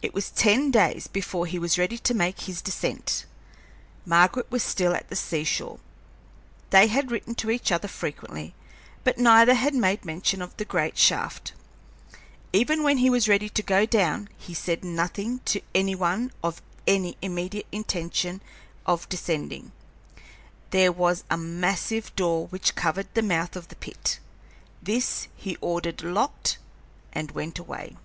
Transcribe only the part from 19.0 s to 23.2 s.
descending. There was a massive door which covered the